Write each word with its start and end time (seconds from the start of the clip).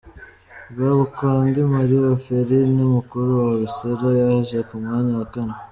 Rwabukwandi 0.71 1.57
Marie 1.71 2.07
Ophelie 2.13 2.67
ni 2.75 2.85
mukuru 2.93 3.29
wa 3.37 3.43
Orcella, 3.59 4.09
yaje 4.21 4.57
ku 4.67 4.73
mwanya 4.83 5.13
wa 5.19 5.27
kane. 5.33 5.55